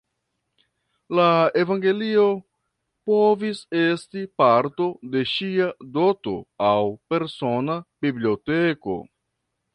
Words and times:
La 1.17 1.25
Evangelio 1.63 2.23
povis 3.11 3.61
esti 3.83 4.25
parto 4.43 4.89
de 5.13 5.23
ŝia 5.35 5.69
doto 5.99 6.35
aŭ 6.71 6.75
persona 7.15 7.79
biblioteko. 8.09 8.99